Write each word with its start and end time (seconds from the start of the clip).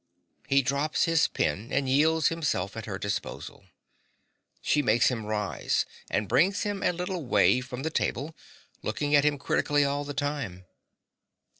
(He 0.47 0.63
drops 0.63 1.03
his 1.05 1.27
pen 1.27 1.71
and 1.71 1.87
yields 1.87 2.29
himself 2.29 2.75
at 2.75 2.87
her 2.87 2.97
disposal. 2.97 3.65
She 4.59 4.81
makes 4.81 5.09
him 5.11 5.27
rise 5.27 5.85
and 6.09 6.27
brings 6.27 6.63
him 6.63 6.81
a 6.81 6.91
little 6.91 7.17
away 7.17 7.61
from 7.61 7.83
the 7.83 7.91
table, 7.91 8.35
looking 8.81 9.13
at 9.13 9.23
him 9.23 9.37
critically 9.37 9.83
all 9.83 10.03
the 10.03 10.15
time.) 10.15 10.65